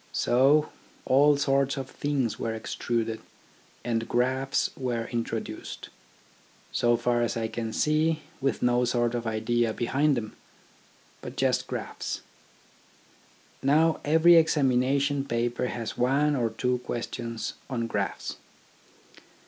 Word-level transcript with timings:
So 0.13 0.71
all 1.05 1.37
sorts 1.37 1.77
of 1.77 1.87
things 1.87 2.39
were 2.39 2.55
extruded, 2.55 3.21
and 3.83 4.07
graphs 4.09 4.71
were 4.75 5.05
introduced. 5.05 5.89
So 6.71 6.97
far 6.97 7.21
as 7.21 7.37
I 7.37 7.47
can 7.47 7.71
see, 7.71 8.23
with 8.41 8.63
no 8.63 8.83
sort 8.83 9.13
of 9.13 9.27
idea 9.27 9.73
behind 9.73 10.17
them, 10.17 10.35
but 11.21 11.35
just 11.37 11.67
graphs. 11.67 12.21
Now 13.61 13.99
every 14.03 14.37
examination 14.37 15.23
paper 15.23 15.67
has 15.67 15.99
one 15.99 16.35
or 16.35 16.49
two 16.49 16.79
questions 16.79 17.53
on 17.69 17.85
graphs. 17.85 18.37